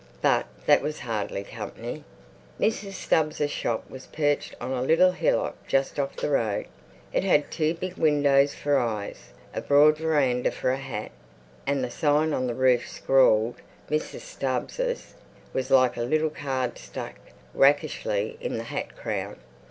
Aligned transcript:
But 0.23 0.47
that 0.65 0.81
was 0.81 1.01
hardly 1.01 1.43
company. 1.43 2.03
Mrs. 2.59 2.93
Stubbs's 2.93 3.51
shop 3.51 3.87
was 3.87 4.07
perched 4.07 4.55
on 4.59 4.71
a 4.71 4.81
little 4.81 5.11
hillock 5.11 5.55
just 5.67 5.99
off 5.99 6.15
the 6.15 6.31
road. 6.31 6.65
It 7.13 7.23
had 7.23 7.51
two 7.51 7.75
big 7.75 7.97
windows 7.97 8.55
for 8.55 8.79
eyes, 8.79 9.29
a 9.53 9.61
broad 9.61 9.97
veranda 9.99 10.49
for 10.49 10.71
a 10.71 10.77
hat, 10.77 11.11
and 11.67 11.83
the 11.83 11.91
sign 11.91 12.33
on 12.33 12.47
the 12.47 12.55
roof, 12.55 12.89
scrawled 12.89 13.61
MRS. 13.91 14.21
STUBBS'S, 14.21 15.13
was 15.53 15.69
like 15.69 15.95
a 15.97 16.01
little 16.01 16.31
card 16.31 16.79
stuck 16.79 17.17
rakishly 17.53 18.37
in 18.41 18.57
the 18.57 18.63
hat 18.63 18.95
crown. 18.97 19.35